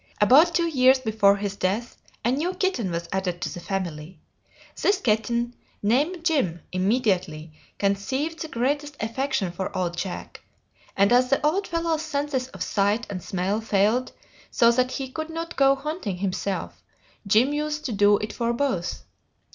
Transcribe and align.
About 0.19 0.55
two 0.55 0.65
years 0.67 0.97
before 0.97 1.35
his 1.35 1.55
death, 1.55 1.95
a 2.25 2.31
new 2.31 2.55
kitten 2.55 2.89
was 2.89 3.07
added 3.11 3.39
to 3.41 3.53
the 3.53 3.59
family. 3.59 4.19
This 4.81 4.99
kitten, 4.99 5.53
named 5.83 6.25
Jim, 6.25 6.61
immediately 6.71 7.53
conceived 7.77 8.41
the 8.41 8.47
greatest 8.47 8.97
affection 8.99 9.51
for 9.51 9.77
old 9.77 9.95
Jack, 9.95 10.41
and 10.97 11.13
as 11.13 11.29
the 11.29 11.39
old 11.45 11.67
fellow's 11.67 12.01
senses 12.01 12.47
of 12.47 12.63
sight 12.63 13.05
and 13.11 13.21
smell 13.21 13.61
failed 13.61 14.11
so 14.49 14.71
that 14.71 14.93
he 14.93 15.07
could 15.07 15.29
not 15.29 15.55
go 15.55 15.75
hunting 15.75 16.17
himself, 16.17 16.81
Jim 17.27 17.53
used 17.53 17.85
to 17.85 17.91
do 17.91 18.17
it 18.17 18.33
for 18.33 18.53
both. 18.53 19.03